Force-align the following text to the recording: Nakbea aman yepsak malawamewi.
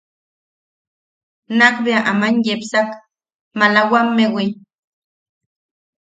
Nakbea 1.57 1.99
aman 2.11 2.35
yepsak 2.45 2.89
malawamewi. 3.57 4.45